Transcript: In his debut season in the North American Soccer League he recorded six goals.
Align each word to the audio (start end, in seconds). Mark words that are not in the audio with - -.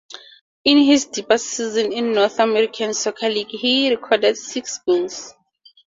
In 0.63 0.79
his 0.79 1.05
debut 1.05 1.37
season 1.37 1.91
in 1.93 2.07
the 2.13 2.21
North 2.21 2.39
American 2.39 2.91
Soccer 2.95 3.29
League 3.29 3.49
he 3.51 3.91
recorded 3.91 4.35
six 4.35 4.79
goals. 4.79 5.35